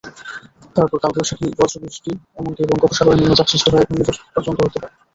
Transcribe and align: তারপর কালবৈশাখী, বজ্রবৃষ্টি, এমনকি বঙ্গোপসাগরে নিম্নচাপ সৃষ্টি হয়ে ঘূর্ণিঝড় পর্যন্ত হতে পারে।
তারপর 0.75 0.97
কালবৈশাখী, 1.03 1.47
বজ্রবৃষ্টি, 1.59 2.11
এমনকি 2.37 2.61
বঙ্গোপসাগরে 2.69 3.17
নিম্নচাপ 3.17 3.47
সৃষ্টি 3.49 3.69
হয়ে 3.71 3.87
ঘূর্ণিঝড় 3.87 4.19
পর্যন্ত 4.33 4.59
হতে 4.61 4.77
পারে। 4.81 4.93